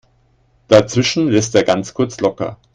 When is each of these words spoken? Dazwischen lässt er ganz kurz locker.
Dazwischen 0.67 1.27
lässt 1.29 1.53
er 1.53 1.63
ganz 1.63 1.93
kurz 1.93 2.19
locker. 2.21 2.57